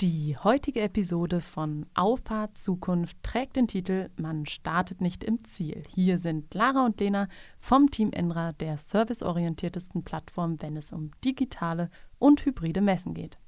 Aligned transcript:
Die 0.00 0.36
heutige 0.36 0.82
Episode 0.82 1.40
von 1.40 1.84
Auffahrt 1.94 2.56
Zukunft 2.56 3.16
trägt 3.24 3.56
den 3.56 3.66
Titel 3.66 4.10
Man 4.16 4.46
startet 4.46 5.00
nicht 5.00 5.24
im 5.24 5.42
Ziel. 5.42 5.82
Hier 5.92 6.18
sind 6.18 6.54
Lara 6.54 6.86
und 6.86 7.00
Lena 7.00 7.26
vom 7.58 7.90
Team 7.90 8.12
Enra, 8.12 8.52
der 8.52 8.76
serviceorientiertesten 8.76 10.04
Plattform, 10.04 10.62
wenn 10.62 10.76
es 10.76 10.92
um 10.92 11.10
digitale 11.24 11.90
und 12.20 12.44
hybride 12.44 12.80
Messen 12.80 13.12
geht. 13.12 13.38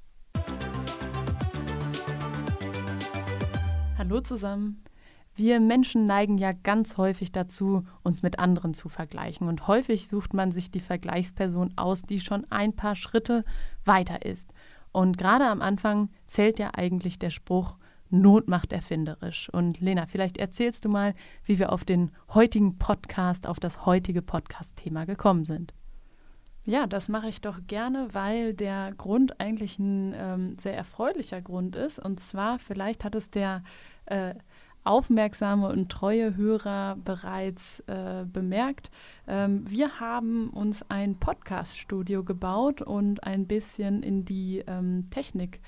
Hallo 3.97 4.19
zusammen. 4.19 4.83
Wir 5.33 5.61
Menschen 5.61 6.05
neigen 6.05 6.37
ja 6.37 6.51
ganz 6.51 6.97
häufig 6.97 7.31
dazu, 7.31 7.85
uns 8.03 8.23
mit 8.23 8.39
anderen 8.39 8.73
zu 8.73 8.89
vergleichen. 8.89 9.47
Und 9.47 9.67
häufig 9.67 10.09
sucht 10.09 10.33
man 10.33 10.51
sich 10.51 10.69
die 10.69 10.81
Vergleichsperson 10.81 11.71
aus, 11.77 12.01
die 12.01 12.19
schon 12.19 12.45
ein 12.51 12.75
paar 12.75 12.97
Schritte 12.97 13.45
weiter 13.85 14.25
ist. 14.25 14.51
Und 14.91 15.17
gerade 15.17 15.45
am 15.45 15.61
Anfang 15.61 16.09
zählt 16.27 16.59
ja 16.59 16.71
eigentlich 16.73 17.19
der 17.19 17.29
Spruch, 17.29 17.77
Not 18.09 18.49
macht 18.49 18.73
erfinderisch. 18.73 19.49
Und 19.49 19.79
Lena, 19.79 20.05
vielleicht 20.05 20.37
erzählst 20.37 20.83
du 20.83 20.89
mal, 20.89 21.15
wie 21.45 21.59
wir 21.59 21.71
auf 21.71 21.85
den 21.85 22.11
heutigen 22.33 22.77
Podcast, 22.77 23.47
auf 23.47 23.59
das 23.59 23.85
heutige 23.85 24.21
Podcast-Thema 24.21 25.05
gekommen 25.05 25.45
sind. 25.45 25.73
Ja, 26.65 26.85
das 26.85 27.07
mache 27.07 27.29
ich 27.29 27.41
doch 27.41 27.59
gerne, 27.65 28.09
weil 28.11 28.53
der 28.53 28.93
Grund 28.95 29.39
eigentlich 29.39 29.79
ein 29.79 30.13
ähm, 30.15 30.57
sehr 30.59 30.75
erfreulicher 30.75 31.41
Grund 31.41 31.75
ist. 31.75 31.97
Und 31.97 32.19
zwar, 32.19 32.59
vielleicht 32.59 33.03
hat 33.03 33.15
es 33.15 33.31
der 33.31 33.63
äh, 34.05 34.35
aufmerksame 34.83 35.69
und 35.69 35.89
treue 35.89 36.35
Hörer 36.35 36.97
bereits 37.03 37.81
äh, 37.81 38.25
bemerkt. 38.25 38.89
Ähm, 39.27 39.69
wir 39.69 39.99
haben 39.99 40.49
uns 40.49 40.83
ein 40.89 41.15
Podcast-Studio 41.15 42.23
gebaut 42.23 42.81
und 42.81 43.23
ein 43.23 43.47
bisschen 43.47 44.03
in 44.03 44.25
die 44.25 44.63
ähm, 44.67 45.05
Technik 45.11 45.59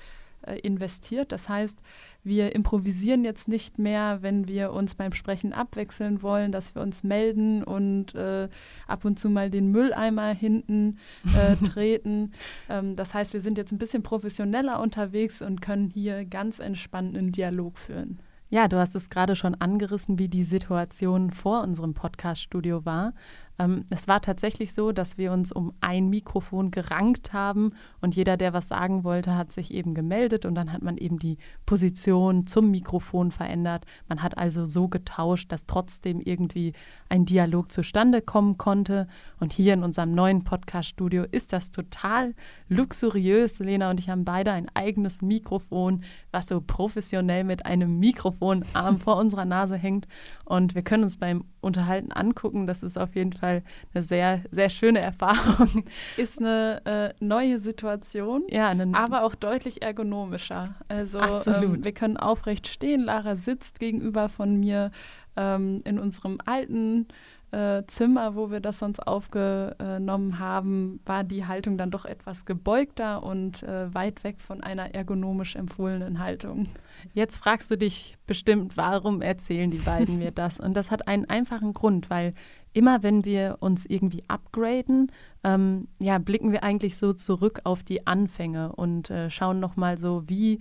äh, 0.46 0.58
investiert. 0.58 1.32
Das 1.32 1.48
heißt, 1.48 1.78
wir 2.22 2.54
improvisieren 2.54 3.24
jetzt 3.24 3.48
nicht 3.48 3.78
mehr, 3.78 4.18
wenn 4.22 4.48
wir 4.48 4.72
uns 4.72 4.94
beim 4.94 5.12
Sprechen 5.12 5.52
abwechseln 5.52 6.22
wollen, 6.22 6.52
dass 6.52 6.74
wir 6.74 6.82
uns 6.82 7.02
melden 7.02 7.62
und 7.62 8.14
äh, 8.14 8.48
ab 8.86 9.04
und 9.04 9.18
zu 9.18 9.30
mal 9.30 9.48
den 9.48 9.70
Mülleimer 9.70 10.34
hinten 10.34 10.98
äh, 11.36 11.56
treten. 11.66 12.32
Ähm, 12.68 12.96
das 12.96 13.14
heißt, 13.14 13.32
wir 13.32 13.40
sind 13.40 13.58
jetzt 13.58 13.72
ein 13.72 13.78
bisschen 13.78 14.02
professioneller 14.02 14.80
unterwegs 14.80 15.40
und 15.40 15.60
können 15.60 15.88
hier 15.88 16.24
ganz 16.24 16.58
entspannt 16.58 17.16
einen 17.16 17.32
Dialog 17.32 17.78
führen. 17.78 18.18
Ja, 18.54 18.68
du 18.68 18.78
hast 18.78 18.94
es 18.94 19.10
gerade 19.10 19.34
schon 19.34 19.56
angerissen, 19.56 20.20
wie 20.20 20.28
die 20.28 20.44
Situation 20.44 21.32
vor 21.32 21.62
unserem 21.64 21.92
Podcast-Studio 21.92 22.84
war. 22.84 23.12
Ähm, 23.58 23.84
es 23.90 24.08
war 24.08 24.20
tatsächlich 24.20 24.74
so, 24.74 24.92
dass 24.92 25.16
wir 25.18 25.32
uns 25.32 25.52
um 25.52 25.72
ein 25.80 26.08
Mikrofon 26.08 26.70
gerankt 26.70 27.32
haben 27.32 27.72
und 28.00 28.16
jeder, 28.16 28.36
der 28.36 28.52
was 28.52 28.68
sagen 28.68 29.04
wollte, 29.04 29.36
hat 29.36 29.52
sich 29.52 29.72
eben 29.72 29.94
gemeldet 29.94 30.44
und 30.44 30.54
dann 30.54 30.72
hat 30.72 30.82
man 30.82 30.96
eben 30.96 31.18
die 31.18 31.38
Position 31.66 32.46
zum 32.46 32.70
Mikrofon 32.70 33.30
verändert. 33.30 33.84
Man 34.08 34.22
hat 34.22 34.38
also 34.38 34.66
so 34.66 34.88
getauscht, 34.88 35.52
dass 35.52 35.66
trotzdem 35.66 36.20
irgendwie 36.20 36.72
ein 37.08 37.24
Dialog 37.24 37.70
zustande 37.70 38.22
kommen 38.22 38.58
konnte. 38.58 39.06
Und 39.38 39.52
hier 39.52 39.74
in 39.74 39.82
unserem 39.82 40.14
neuen 40.14 40.44
Podcast-Studio 40.44 41.24
ist 41.30 41.52
das 41.52 41.70
total 41.70 42.34
luxuriös. 42.68 43.58
Lena 43.60 43.90
und 43.90 44.00
ich 44.00 44.08
haben 44.08 44.24
beide 44.24 44.52
ein 44.52 44.68
eigenes 44.74 45.22
Mikrofon, 45.22 46.02
was 46.32 46.48
so 46.48 46.60
professionell 46.60 47.44
mit 47.44 47.66
einem 47.66 47.98
Mikrofonarm 47.98 48.98
vor 48.98 49.16
unserer 49.16 49.44
Nase 49.44 49.76
hängt. 49.76 50.08
Und 50.44 50.74
wir 50.74 50.82
können 50.82 51.04
uns 51.04 51.18
beim 51.18 51.44
Unterhalten 51.60 52.12
angucken. 52.12 52.66
Das 52.66 52.82
ist 52.82 52.98
auf 52.98 53.14
jeden 53.14 53.32
Fall 53.32 53.43
Fall 53.44 53.62
eine 53.92 54.02
sehr, 54.02 54.42
sehr 54.50 54.70
schöne 54.70 55.00
Erfahrung. 55.00 55.84
Ist 56.16 56.40
eine 56.40 56.80
äh, 56.84 57.24
neue 57.24 57.58
Situation, 57.58 58.44
ja, 58.48 58.74
aber 58.92 59.24
auch 59.24 59.34
deutlich 59.34 59.82
ergonomischer. 59.82 60.74
Also 60.88 61.20
ähm, 61.20 61.84
wir 61.84 61.92
können 61.92 62.16
aufrecht 62.16 62.66
stehen. 62.66 63.04
Lara 63.04 63.36
sitzt 63.36 63.80
gegenüber 63.80 64.28
von 64.28 64.58
mir 64.58 64.90
ähm, 65.36 65.80
in 65.84 65.98
unserem 65.98 66.38
alten 66.44 67.08
äh, 67.54 67.86
Zimmer, 67.86 68.34
wo 68.34 68.50
wir 68.50 68.60
das 68.60 68.80
sonst 68.80 69.06
aufgenommen 69.06 70.38
haben, 70.38 71.00
war 71.06 71.22
die 71.22 71.46
Haltung 71.46 71.78
dann 71.78 71.90
doch 71.90 72.04
etwas 72.04 72.46
gebeugter 72.46 73.22
und 73.22 73.62
äh, 73.62 73.94
weit 73.94 74.24
weg 74.24 74.40
von 74.40 74.62
einer 74.62 74.94
ergonomisch 74.94 75.54
empfohlenen 75.54 76.18
Haltung. 76.18 76.68
Jetzt 77.12 77.36
fragst 77.36 77.70
du 77.70 77.76
dich 77.76 78.16
bestimmt, 78.26 78.76
warum 78.76 79.22
erzählen 79.22 79.70
die 79.70 79.78
beiden 79.78 80.18
mir 80.18 80.30
das? 80.34 80.58
Und 80.58 80.74
das 80.74 80.90
hat 80.90 81.06
einen 81.06 81.26
einfachen 81.26 81.72
Grund, 81.74 82.10
weil 82.10 82.34
immer 82.74 83.02
wenn 83.02 83.24
wir 83.24 83.56
uns 83.60 83.86
irgendwie 83.86 84.24
upgraden, 84.28 85.10
ähm, 85.44 85.88
ja, 86.00 86.18
blicken 86.18 86.52
wir 86.52 86.62
eigentlich 86.62 86.96
so 86.96 87.12
zurück 87.14 87.60
auf 87.64 87.82
die 87.82 88.06
Anfänge 88.06 88.72
und 88.72 89.10
äh, 89.10 89.30
schauen 89.30 89.60
nochmal 89.60 89.96
so, 89.96 90.24
wie, 90.26 90.60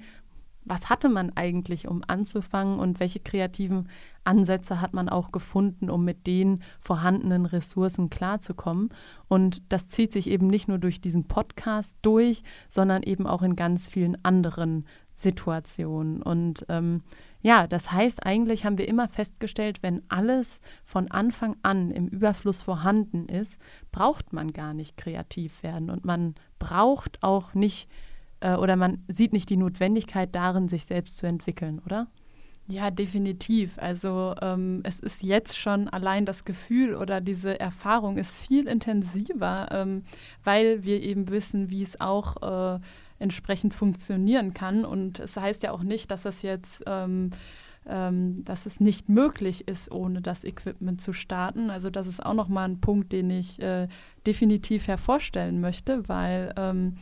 was 0.63 0.89
hatte 0.89 1.09
man 1.09 1.31
eigentlich, 1.35 1.87
um 1.87 2.03
anzufangen 2.07 2.79
und 2.79 2.99
welche 2.99 3.19
kreativen 3.19 3.89
Ansätze 4.23 4.79
hat 4.79 4.93
man 4.93 5.09
auch 5.09 5.31
gefunden, 5.31 5.89
um 5.89 6.05
mit 6.05 6.27
den 6.27 6.61
vorhandenen 6.79 7.45
Ressourcen 7.45 8.09
klarzukommen. 8.09 8.89
Und 9.27 9.61
das 9.69 9.87
zieht 9.87 10.13
sich 10.13 10.29
eben 10.29 10.47
nicht 10.47 10.67
nur 10.67 10.77
durch 10.77 11.01
diesen 11.01 11.25
Podcast 11.25 11.97
durch, 12.03 12.43
sondern 12.69 13.03
eben 13.03 13.25
auch 13.25 13.41
in 13.41 13.55
ganz 13.55 13.89
vielen 13.89 14.23
anderen 14.23 14.85
Situationen. 15.13 16.21
Und 16.21 16.65
ähm, 16.69 17.01
ja, 17.43 17.67
das 17.67 17.91
heißt, 17.91 18.25
eigentlich 18.25 18.63
haben 18.63 18.77
wir 18.77 18.87
immer 18.87 19.09
festgestellt, 19.09 19.83
wenn 19.83 20.01
alles 20.07 20.61
von 20.85 21.11
Anfang 21.11 21.57
an 21.61 21.91
im 21.91 22.07
Überfluss 22.07 22.61
vorhanden 22.61 23.27
ist, 23.27 23.57
braucht 23.91 24.31
man 24.31 24.53
gar 24.53 24.73
nicht 24.73 24.95
kreativ 24.95 25.61
werden 25.61 25.89
und 25.89 26.05
man 26.05 26.35
braucht 26.57 27.21
auch 27.21 27.53
nicht 27.53 27.89
äh, 28.39 28.55
oder 28.55 28.77
man 28.77 29.03
sieht 29.09 29.33
nicht 29.33 29.49
die 29.49 29.57
Notwendigkeit 29.57 30.33
darin, 30.33 30.69
sich 30.69 30.85
selbst 30.85 31.17
zu 31.17 31.27
entwickeln, 31.27 31.81
oder? 31.85 32.07
Ja, 32.67 32.91
definitiv. 32.91 33.77
Also 33.77 34.35
ähm, 34.41 34.79
es 34.83 35.01
ist 35.01 35.21
jetzt 35.21 35.57
schon 35.57 35.89
allein 35.89 36.25
das 36.25 36.45
Gefühl 36.45 36.95
oder 36.95 37.19
diese 37.19 37.59
Erfahrung 37.59 38.17
ist 38.17 38.37
viel 38.37 38.69
intensiver, 38.69 39.67
ähm, 39.71 40.03
weil 40.45 40.85
wir 40.85 41.03
eben 41.03 41.29
wissen, 41.29 41.69
wie 41.69 41.83
es 41.83 41.99
auch 41.99 42.77
äh, 42.77 42.79
entsprechend 43.23 43.73
funktionieren 43.73 44.53
kann. 44.53 44.85
Und 44.85 45.19
es 45.19 45.35
heißt 45.35 45.63
ja 45.63 45.71
auch 45.71 45.83
nicht, 45.83 46.11
dass 46.11 46.25
es 46.25 46.43
jetzt 46.43 46.83
ähm, 46.85 47.31
ähm, 47.85 48.43
dass 48.45 48.65
es 48.65 48.79
nicht 48.79 49.09
möglich 49.09 49.67
ist, 49.67 49.91
ohne 49.91 50.21
das 50.21 50.43
Equipment 50.43 51.01
zu 51.01 51.13
starten. 51.13 51.69
Also 51.69 51.89
das 51.89 52.07
ist 52.07 52.25
auch 52.25 52.33
nochmal 52.33 52.69
ein 52.69 52.79
Punkt, 52.79 53.11
den 53.11 53.29
ich 53.29 53.61
äh, 53.61 53.87
definitiv 54.25 54.87
hervorstellen 54.87 55.59
möchte, 55.59 56.07
weil 56.07 56.53
ähm, 56.57 56.95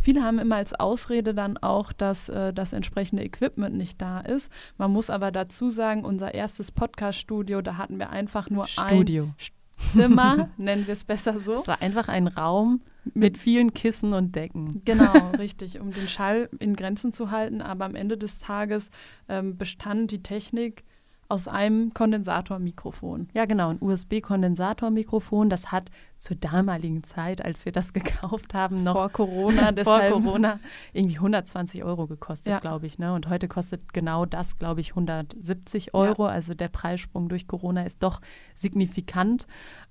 viele 0.00 0.22
haben 0.22 0.38
immer 0.38 0.56
als 0.56 0.74
Ausrede 0.74 1.34
dann 1.34 1.56
auch, 1.56 1.92
dass 1.92 2.28
äh, 2.28 2.52
das 2.52 2.72
entsprechende 2.72 3.24
Equipment 3.24 3.76
nicht 3.76 4.00
da 4.00 4.20
ist. 4.20 4.52
Man 4.76 4.92
muss 4.92 5.10
aber 5.10 5.32
dazu 5.32 5.70
sagen, 5.70 6.04
unser 6.04 6.34
erstes 6.34 6.70
Podcast-Studio, 6.70 7.60
da 7.60 7.76
hatten 7.76 7.98
wir 7.98 8.10
einfach 8.10 8.48
nur 8.48 8.66
Studio. 8.66 9.24
ein 9.24 9.34
Zimmer, 9.78 10.50
nennen 10.56 10.86
wir 10.86 10.92
es 10.92 11.04
besser 11.04 11.38
so. 11.38 11.54
Es 11.54 11.68
war 11.68 11.80
einfach 11.80 12.08
ein 12.08 12.26
Raum, 12.26 12.80
mit 13.14 13.38
vielen 13.38 13.74
Kissen 13.74 14.12
und 14.12 14.34
Decken. 14.36 14.82
Genau, 14.84 15.30
richtig, 15.38 15.80
um 15.80 15.92
den 15.92 16.08
Schall 16.08 16.48
in 16.58 16.76
Grenzen 16.76 17.12
zu 17.12 17.30
halten. 17.30 17.62
Aber 17.62 17.84
am 17.84 17.94
Ende 17.94 18.18
des 18.18 18.38
Tages 18.38 18.90
ähm, 19.28 19.56
bestand 19.56 20.10
die 20.10 20.22
Technik 20.22 20.84
aus 21.30 21.46
einem 21.46 21.92
Kondensatormikrofon. 21.92 23.28
Ja, 23.34 23.44
genau, 23.44 23.68
ein 23.68 23.78
USB-Kondensatormikrofon. 23.80 25.50
Das 25.50 25.70
hat 25.70 25.90
zur 26.16 26.36
damaligen 26.36 27.04
Zeit, 27.04 27.44
als 27.44 27.66
wir 27.66 27.72
das 27.72 27.92
gekauft 27.94 28.54
haben, 28.54 28.82
noch 28.82 28.94
vor 28.94 29.10
Corona, 29.10 29.72
vor 29.84 30.00
Corona 30.00 30.58
irgendwie 30.94 31.16
120 31.16 31.84
Euro 31.84 32.06
gekostet, 32.06 32.52
ja. 32.52 32.58
glaube 32.60 32.86
ich. 32.86 32.98
Ne? 32.98 33.12
Und 33.12 33.28
heute 33.28 33.46
kostet 33.46 33.92
genau 33.92 34.24
das, 34.24 34.58
glaube 34.58 34.80
ich, 34.80 34.90
170 34.90 35.92
Euro. 35.92 36.26
Ja. 36.26 36.32
Also 36.32 36.54
der 36.54 36.68
Preissprung 36.68 37.28
durch 37.28 37.46
Corona 37.46 37.82
ist 37.82 38.02
doch 38.02 38.20
signifikant. 38.54 39.46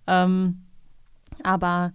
Ähm, 0.07 0.63
aber 1.43 1.93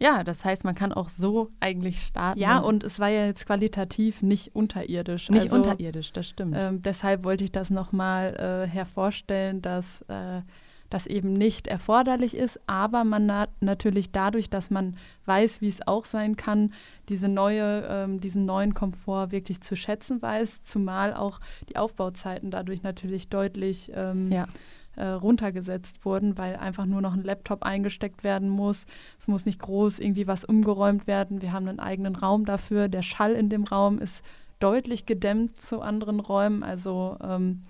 ja, 0.00 0.22
das 0.22 0.44
heißt, 0.44 0.64
man 0.64 0.74
kann 0.74 0.92
auch 0.92 1.08
so 1.08 1.50
eigentlich 1.58 2.00
starten. 2.06 2.38
Ja, 2.38 2.58
und 2.58 2.84
es 2.84 3.00
war 3.00 3.08
ja 3.08 3.26
jetzt 3.26 3.46
qualitativ 3.46 4.22
nicht 4.22 4.54
unterirdisch. 4.54 5.28
Nicht 5.28 5.42
also, 5.42 5.56
unterirdisch, 5.56 6.12
das 6.12 6.28
stimmt. 6.28 6.54
Ähm, 6.56 6.82
deshalb 6.82 7.24
wollte 7.24 7.44
ich 7.44 7.52
das 7.52 7.70
nochmal 7.70 8.34
äh, 8.36 8.68
hervorstellen, 8.68 9.60
dass 9.60 10.02
äh, 10.02 10.42
das 10.88 11.06
eben 11.06 11.32
nicht 11.32 11.66
erforderlich 11.66 12.34
ist, 12.34 12.60
aber 12.66 13.04
man 13.04 13.26
na 13.26 13.48
natürlich 13.60 14.10
dadurch, 14.10 14.48
dass 14.48 14.70
man 14.70 14.96
weiß, 15.26 15.60
wie 15.60 15.68
es 15.68 15.86
auch 15.86 16.04
sein 16.04 16.36
kann, 16.36 16.72
diese 17.08 17.28
neue, 17.28 17.86
ähm, 17.90 18.20
diesen 18.20 18.46
neuen 18.46 18.74
Komfort 18.74 19.32
wirklich 19.32 19.60
zu 19.60 19.76
schätzen 19.76 20.22
weiß, 20.22 20.62
zumal 20.62 21.12
auch 21.12 21.40
die 21.68 21.76
Aufbauzeiten 21.76 22.50
dadurch 22.50 22.82
natürlich 22.82 23.28
deutlich 23.28 23.92
ähm, 23.94 24.30
ja 24.32 24.46
äh, 24.98 25.06
runtergesetzt 25.06 26.04
wurden, 26.04 26.36
weil 26.36 26.56
einfach 26.56 26.86
nur 26.86 27.00
noch 27.00 27.14
ein 27.14 27.22
Laptop 27.22 27.62
eingesteckt 27.62 28.24
werden 28.24 28.48
muss. 28.48 28.86
Es 29.18 29.28
muss 29.28 29.46
nicht 29.46 29.60
groß 29.60 29.98
irgendwie 29.98 30.26
was 30.26 30.44
umgeräumt 30.44 31.06
werden. 31.06 31.40
Wir 31.40 31.52
haben 31.52 31.68
einen 31.68 31.80
eigenen 31.80 32.16
Raum 32.16 32.44
dafür. 32.44 32.88
Der 32.88 33.02
Schall 33.02 33.32
in 33.32 33.48
dem 33.48 33.64
Raum 33.64 33.98
ist 33.98 34.24
deutlich 34.58 35.06
gedämmt 35.06 35.60
zu 35.60 35.80
anderen 35.80 36.20
Räumen. 36.20 36.62
Also 36.62 37.16
ähm, 37.22 37.62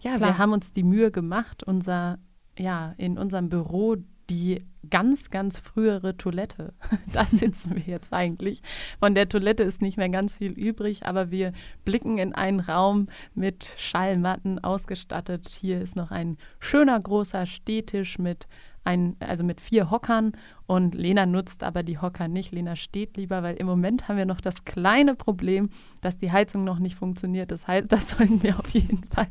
ja, 0.00 0.16
klar. 0.16 0.30
wir 0.30 0.38
haben 0.38 0.52
uns 0.52 0.72
die 0.72 0.82
Mühe 0.84 1.10
gemacht, 1.10 1.62
unser 1.64 2.18
ja 2.58 2.94
in 2.98 3.18
unserem 3.18 3.48
Büro 3.48 3.96
die 4.30 4.64
ganz, 4.90 5.30
ganz 5.30 5.58
frühere 5.58 6.16
Toilette. 6.16 6.74
da 7.12 7.24
sitzen 7.24 7.76
wir 7.76 7.82
jetzt 7.82 8.12
eigentlich. 8.12 8.62
Von 8.98 9.14
der 9.14 9.28
Toilette 9.28 9.62
ist 9.62 9.82
nicht 9.82 9.96
mehr 9.96 10.08
ganz 10.08 10.38
viel 10.38 10.52
übrig, 10.52 11.06
aber 11.06 11.30
wir 11.30 11.52
blicken 11.84 12.18
in 12.18 12.34
einen 12.34 12.60
Raum 12.60 13.08
mit 13.34 13.68
Schallmatten 13.76 14.62
ausgestattet. 14.62 15.48
Hier 15.60 15.80
ist 15.80 15.96
noch 15.96 16.10
ein 16.10 16.36
schöner 16.58 16.98
großer 17.00 17.46
Stehtisch 17.46 18.18
mit 18.18 18.46
ein, 18.84 19.16
also 19.20 19.44
mit 19.44 19.60
vier 19.60 19.90
Hockern 19.90 20.32
und 20.66 20.94
Lena 20.94 21.26
nutzt 21.26 21.62
aber 21.62 21.82
die 21.82 21.98
Hocker 21.98 22.28
nicht. 22.28 22.52
Lena 22.52 22.76
steht 22.76 23.16
lieber, 23.16 23.42
weil 23.42 23.56
im 23.56 23.66
Moment 23.66 24.08
haben 24.08 24.16
wir 24.16 24.26
noch 24.26 24.40
das 24.40 24.64
kleine 24.64 25.14
Problem, 25.14 25.70
dass 26.00 26.18
die 26.18 26.32
Heizung 26.32 26.64
noch 26.64 26.78
nicht 26.78 26.96
funktioniert. 26.96 27.50
Das 27.50 27.66
heißt, 27.66 27.90
das 27.90 28.10
sollten 28.10 28.42
wir 28.42 28.58
auf 28.58 28.68
jeden 28.68 29.04
Fall 29.04 29.28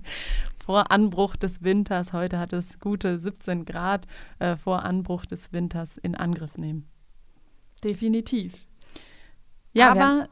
vor 0.64 0.92
Anbruch 0.92 1.36
des 1.36 1.62
Winters, 1.62 2.14
heute 2.14 2.40
hat 2.40 2.54
es 2.54 2.80
gute 2.80 3.20
17 3.20 3.66
Grad, 3.66 4.08
äh, 4.40 4.56
vor 4.56 4.84
Anbruch 4.84 5.26
des 5.26 5.52
Winters 5.52 5.98
in 5.98 6.16
Angriff 6.16 6.58
nehmen. 6.58 6.88
Definitiv. 7.84 8.66
Ja, 9.74 9.92
aber 9.92 10.30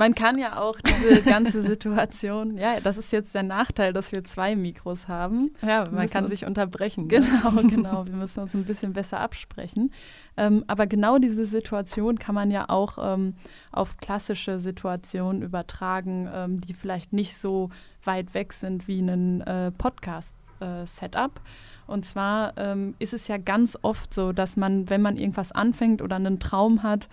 man 0.00 0.14
kann 0.14 0.38
ja 0.38 0.58
auch 0.58 0.78
diese 0.80 1.20
ganze 1.30 1.60
Situation, 1.60 2.56
ja, 2.56 2.80
das 2.80 2.96
ist 2.96 3.12
jetzt 3.12 3.34
der 3.34 3.42
Nachteil, 3.42 3.92
dass 3.92 4.12
wir 4.12 4.24
zwei 4.24 4.56
Mikros 4.56 5.08
haben. 5.08 5.50
Ja, 5.60 5.86
man 5.90 6.08
kann 6.08 6.26
sich 6.26 6.46
unterbrechen. 6.46 7.06
Ne? 7.06 7.20
Genau, 7.20 7.62
genau. 7.68 8.06
Wir 8.06 8.14
müssen 8.14 8.40
uns 8.40 8.54
ein 8.54 8.64
bisschen 8.64 8.94
besser 8.94 9.20
absprechen. 9.20 9.92
Ähm, 10.38 10.64
aber 10.68 10.86
genau 10.86 11.18
diese 11.18 11.44
Situation 11.44 12.18
kann 12.18 12.34
man 12.34 12.50
ja 12.50 12.70
auch 12.70 12.96
ähm, 12.98 13.34
auf 13.72 13.98
klassische 13.98 14.58
Situationen 14.58 15.42
übertragen, 15.42 16.30
ähm, 16.32 16.58
die 16.62 16.72
vielleicht 16.72 17.12
nicht 17.12 17.36
so 17.36 17.68
weit 18.02 18.32
weg 18.32 18.54
sind 18.54 18.88
wie 18.88 19.00
ein 19.00 19.42
äh, 19.42 19.70
Podcast-Setup. 19.70 21.32
Äh, 21.36 21.92
Und 21.92 22.06
zwar 22.06 22.56
ähm, 22.56 22.94
ist 22.98 23.12
es 23.12 23.28
ja 23.28 23.36
ganz 23.36 23.76
oft 23.82 24.14
so, 24.14 24.32
dass 24.32 24.56
man, 24.56 24.88
wenn 24.88 25.02
man 25.02 25.18
irgendwas 25.18 25.52
anfängt 25.52 26.00
oder 26.00 26.16
einen 26.16 26.40
Traum 26.40 26.82
hat, 26.82 27.10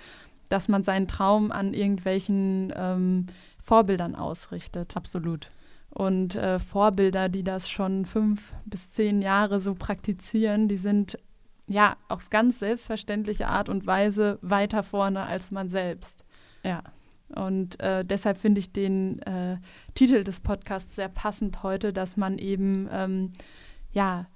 dass 0.49 0.67
man 0.67 0.83
seinen 0.83 1.07
Traum 1.07 1.51
an 1.51 1.73
irgendwelchen 1.73 2.73
ähm, 2.75 3.27
Vorbildern 3.61 4.15
ausrichtet. 4.15 4.95
Absolut. 4.95 5.51
Und 5.89 6.35
äh, 6.35 6.59
Vorbilder, 6.59 7.29
die 7.29 7.44
das 7.44 7.69
schon 7.69 8.05
fünf 8.05 8.53
bis 8.65 8.91
zehn 8.91 9.21
Jahre 9.21 9.59
so 9.59 9.73
praktizieren, 9.73 10.67
die 10.67 10.77
sind 10.77 11.17
ja 11.67 11.97
auf 12.07 12.29
ganz 12.29 12.59
selbstverständliche 12.59 13.47
Art 13.47 13.69
und 13.69 13.85
Weise 13.88 14.39
weiter 14.41 14.83
vorne 14.83 15.23
als 15.23 15.51
man 15.51 15.69
selbst. 15.69 16.23
Ja. 16.63 16.83
Und 17.35 17.79
äh, 17.81 18.05
deshalb 18.05 18.38
finde 18.38 18.59
ich 18.59 18.71
den 18.71 19.19
äh, 19.23 19.57
Titel 19.95 20.23
des 20.23 20.39
Podcasts 20.39 20.95
sehr 20.95 21.09
passend 21.09 21.61
heute, 21.61 21.91
dass 21.91 22.15
man 22.15 22.38
eben 22.38 22.88
ähm, 22.91 23.31
ja 23.91 24.27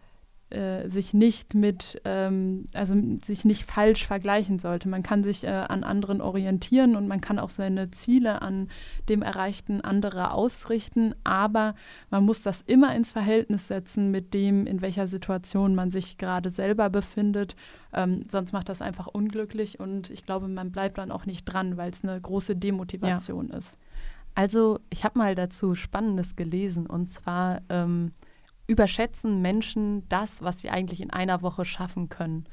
äh, 0.51 0.89
sich 0.89 1.13
nicht 1.13 1.53
mit, 1.53 2.01
ähm, 2.05 2.65
also 2.73 2.95
sich 3.23 3.45
nicht 3.45 3.63
falsch 3.65 4.05
vergleichen 4.05 4.59
sollte. 4.59 4.89
Man 4.89 5.03
kann 5.03 5.23
sich 5.23 5.43
äh, 5.43 5.47
an 5.47 5.83
anderen 5.83 6.21
orientieren 6.21 6.95
und 6.95 7.07
man 7.07 7.21
kann 7.21 7.39
auch 7.39 7.49
seine 7.49 7.91
Ziele 7.91 8.41
an 8.41 8.69
dem 9.09 9.21
Erreichten 9.21 9.81
anderer 9.81 10.33
ausrichten, 10.33 11.15
aber 11.23 11.75
man 12.09 12.23
muss 12.23 12.41
das 12.41 12.61
immer 12.61 12.95
ins 12.95 13.11
Verhältnis 13.11 13.67
setzen 13.67 14.11
mit 14.11 14.33
dem, 14.33 14.65
in 14.67 14.81
welcher 14.81 15.07
Situation 15.07 15.75
man 15.75 15.91
sich 15.91 16.17
gerade 16.17 16.49
selber 16.49 16.89
befindet. 16.89 17.55
Ähm, 17.93 18.25
sonst 18.29 18.53
macht 18.53 18.69
das 18.69 18.81
einfach 18.81 19.07
unglücklich 19.07 19.79
und 19.79 20.09
ich 20.09 20.25
glaube, 20.25 20.47
man 20.47 20.71
bleibt 20.71 20.97
dann 20.97 21.11
auch 21.11 21.25
nicht 21.25 21.45
dran, 21.45 21.77
weil 21.77 21.91
es 21.91 22.03
eine 22.03 22.19
große 22.19 22.55
Demotivation 22.55 23.49
ja. 23.49 23.57
ist. 23.57 23.77
Also 24.33 24.79
ich 24.89 25.03
habe 25.03 25.19
mal 25.19 25.35
dazu 25.35 25.75
Spannendes 25.75 26.35
gelesen 26.35 26.87
und 26.87 27.11
zwar 27.11 27.61
ähm, 27.69 28.13
überschätzen 28.67 29.41
Menschen 29.41 30.07
das, 30.09 30.41
was 30.41 30.61
sie 30.61 30.69
eigentlich 30.69 31.01
in 31.01 31.11
einer 31.11 31.41
Woche 31.41 31.65
schaffen 31.65 32.09
können. 32.09 32.45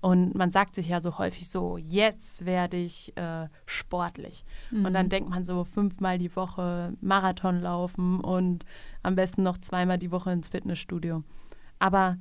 Und 0.00 0.34
man 0.34 0.50
sagt 0.50 0.74
sich 0.74 0.88
ja 0.88 1.00
so 1.00 1.18
häufig 1.18 1.48
so, 1.48 1.78
jetzt 1.78 2.44
werde 2.44 2.76
ich 2.76 3.16
äh, 3.16 3.48
sportlich. 3.64 4.44
Mhm. 4.70 4.84
Und 4.84 4.92
dann 4.92 5.06
mhm. 5.06 5.10
denkt 5.10 5.30
man 5.30 5.44
so 5.44 5.64
fünfmal 5.64 6.18
die 6.18 6.34
Woche 6.36 6.92
Marathon 7.00 7.60
laufen 7.60 8.20
und 8.20 8.64
am 9.02 9.16
besten 9.16 9.42
noch 9.42 9.58
zweimal 9.58 9.98
die 9.98 10.12
Woche 10.12 10.30
ins 10.32 10.48
Fitnessstudio. 10.48 11.24
Aber 11.78 12.18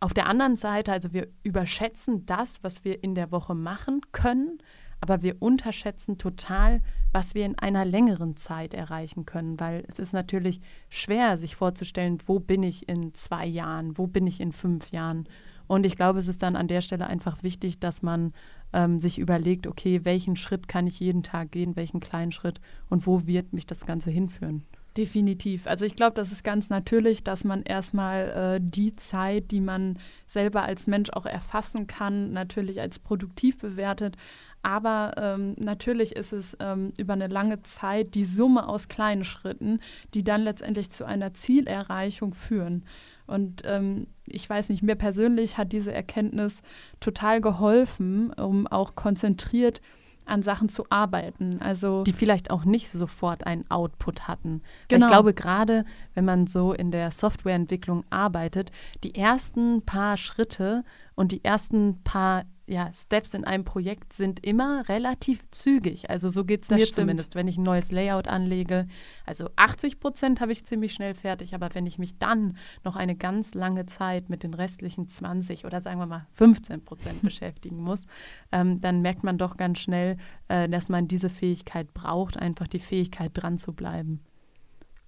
auf 0.00 0.14
der 0.14 0.26
anderen 0.26 0.56
Seite, 0.56 0.92
also 0.92 1.12
wir 1.12 1.28
überschätzen 1.42 2.24
das, 2.24 2.62
was 2.62 2.84
wir 2.84 3.02
in 3.02 3.14
der 3.14 3.32
Woche 3.32 3.54
machen 3.54 4.00
können, 4.12 4.58
aber 5.00 5.22
wir 5.22 5.40
unterschätzen 5.40 6.18
total, 6.18 6.80
was 7.12 7.34
wir 7.34 7.46
in 7.46 7.58
einer 7.58 7.84
längeren 7.84 8.36
Zeit 8.36 8.74
erreichen 8.74 9.26
können, 9.26 9.58
weil 9.60 9.84
es 9.88 9.98
ist 9.98 10.12
natürlich 10.12 10.60
schwer, 10.88 11.38
sich 11.38 11.56
vorzustellen, 11.56 12.18
wo 12.26 12.40
bin 12.40 12.62
ich 12.62 12.88
in 12.88 13.14
zwei 13.14 13.46
Jahren, 13.46 13.96
wo 13.96 14.06
bin 14.06 14.26
ich 14.26 14.40
in 14.40 14.52
fünf 14.52 14.90
Jahren. 14.90 15.28
Und 15.66 15.84
ich 15.84 15.96
glaube, 15.96 16.18
es 16.18 16.28
ist 16.28 16.42
dann 16.42 16.56
an 16.56 16.66
der 16.66 16.80
Stelle 16.80 17.06
einfach 17.06 17.42
wichtig, 17.42 17.78
dass 17.78 18.02
man 18.02 18.32
ähm, 18.72 19.00
sich 19.00 19.18
überlegt, 19.18 19.66
okay, 19.66 20.04
welchen 20.04 20.34
Schritt 20.34 20.66
kann 20.66 20.86
ich 20.86 20.98
jeden 20.98 21.22
Tag 21.22 21.52
gehen, 21.52 21.76
welchen 21.76 22.00
kleinen 22.00 22.32
Schritt 22.32 22.60
und 22.88 23.06
wo 23.06 23.26
wird 23.26 23.52
mich 23.52 23.66
das 23.66 23.86
Ganze 23.86 24.10
hinführen. 24.10 24.64
Definitiv. 24.98 25.68
Also 25.68 25.84
ich 25.84 25.94
glaube, 25.94 26.14
das 26.14 26.32
ist 26.32 26.42
ganz 26.42 26.70
natürlich, 26.70 27.22
dass 27.22 27.44
man 27.44 27.62
erstmal 27.62 28.56
äh, 28.56 28.60
die 28.60 28.96
Zeit, 28.96 29.52
die 29.52 29.60
man 29.60 29.96
selber 30.26 30.64
als 30.64 30.88
Mensch 30.88 31.10
auch 31.10 31.24
erfassen 31.24 31.86
kann, 31.86 32.32
natürlich 32.32 32.80
als 32.80 32.98
produktiv 32.98 33.58
bewertet. 33.58 34.16
Aber 34.62 35.12
ähm, 35.16 35.54
natürlich 35.56 36.16
ist 36.16 36.32
es 36.32 36.56
ähm, 36.58 36.92
über 36.98 37.12
eine 37.12 37.28
lange 37.28 37.62
Zeit 37.62 38.16
die 38.16 38.24
Summe 38.24 38.68
aus 38.68 38.88
kleinen 38.88 39.22
Schritten, 39.22 39.78
die 40.14 40.24
dann 40.24 40.42
letztendlich 40.42 40.90
zu 40.90 41.04
einer 41.04 41.32
Zielerreichung 41.32 42.34
führen. 42.34 42.84
Und 43.28 43.62
ähm, 43.66 44.08
ich 44.26 44.50
weiß 44.50 44.68
nicht, 44.68 44.82
mir 44.82 44.96
persönlich 44.96 45.58
hat 45.58 45.70
diese 45.70 45.92
Erkenntnis 45.92 46.60
total 46.98 47.40
geholfen, 47.40 48.32
um 48.32 48.66
auch 48.66 48.96
konzentriert 48.96 49.80
an 50.28 50.42
Sachen 50.42 50.68
zu 50.68 50.84
arbeiten. 50.90 51.60
Also 51.60 52.04
die 52.04 52.12
vielleicht 52.12 52.50
auch 52.50 52.64
nicht 52.64 52.90
sofort 52.90 53.46
einen 53.46 53.68
Output 53.70 54.28
hatten. 54.28 54.62
Genau. 54.88 55.06
ich 55.06 55.12
glaube, 55.12 55.34
gerade 55.34 55.84
wenn 56.14 56.24
man 56.24 56.46
so 56.46 56.72
in 56.72 56.90
der 56.90 57.10
Softwareentwicklung 57.10 58.04
arbeitet, 58.10 58.70
die 59.04 59.14
ersten 59.14 59.82
paar 59.82 60.16
Schritte 60.16 60.84
und 61.14 61.32
die 61.32 61.44
ersten 61.44 62.02
paar 62.02 62.44
ja, 62.68 62.92
Steps 62.92 63.32
in 63.32 63.44
einem 63.44 63.64
Projekt 63.64 64.12
sind 64.12 64.44
immer 64.44 64.88
relativ 64.88 65.42
zügig. 65.50 66.10
Also 66.10 66.28
so 66.28 66.44
geht 66.44 66.64
es 66.64 66.70
mir 66.70 66.78
stimmt. 66.78 66.94
zumindest, 66.94 67.34
wenn 67.34 67.48
ich 67.48 67.56
ein 67.56 67.62
neues 67.62 67.90
Layout 67.90 68.28
anlege. 68.28 68.86
Also 69.24 69.48
80 69.56 70.00
Prozent 70.00 70.40
habe 70.40 70.52
ich 70.52 70.66
ziemlich 70.66 70.92
schnell 70.92 71.14
fertig, 71.14 71.54
aber 71.54 71.70
wenn 71.74 71.86
ich 71.86 71.98
mich 71.98 72.18
dann 72.18 72.56
noch 72.84 72.96
eine 72.96 73.16
ganz 73.16 73.54
lange 73.54 73.86
Zeit 73.86 74.28
mit 74.28 74.42
den 74.42 74.52
restlichen 74.52 75.08
20 75.08 75.64
oder 75.64 75.80
sagen 75.80 75.98
wir 75.98 76.06
mal 76.06 76.26
15 76.34 76.84
Prozent 76.84 77.22
beschäftigen 77.22 77.78
muss, 77.78 78.06
ähm, 78.52 78.80
dann 78.80 79.00
merkt 79.00 79.24
man 79.24 79.38
doch 79.38 79.56
ganz 79.56 79.78
schnell, 79.78 80.18
äh, 80.48 80.68
dass 80.68 80.90
man 80.90 81.08
diese 81.08 81.30
Fähigkeit 81.30 81.94
braucht, 81.94 82.36
einfach 82.36 82.68
die 82.68 82.78
Fähigkeit 82.78 83.32
dran 83.34 83.56
zu 83.56 83.72
bleiben. 83.72 84.20